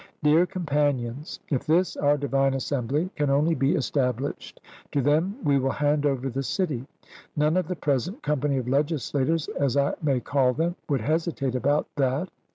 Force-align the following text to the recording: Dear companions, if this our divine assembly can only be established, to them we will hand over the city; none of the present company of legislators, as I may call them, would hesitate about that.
Dear 0.23 0.47
companions, 0.47 1.39
if 1.49 1.67
this 1.67 1.95
our 1.95 2.17
divine 2.17 2.55
assembly 2.55 3.11
can 3.15 3.29
only 3.29 3.53
be 3.53 3.75
established, 3.75 4.59
to 4.93 4.99
them 4.99 5.35
we 5.43 5.59
will 5.59 5.69
hand 5.69 6.07
over 6.07 6.27
the 6.27 6.41
city; 6.41 6.87
none 7.35 7.55
of 7.55 7.67
the 7.67 7.75
present 7.75 8.23
company 8.23 8.57
of 8.57 8.67
legislators, 8.67 9.47
as 9.59 9.77
I 9.77 9.93
may 10.01 10.19
call 10.19 10.53
them, 10.53 10.75
would 10.89 11.01
hesitate 11.01 11.53
about 11.53 11.87
that. 11.97 12.29